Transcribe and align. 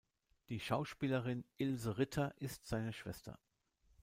Die 0.49 0.59
Schauspielerin 0.59 1.45
Ilse 1.57 1.99
Ritter 1.99 2.33
ist 2.39 2.65
seine 2.65 2.91
Schwester. 2.91 3.37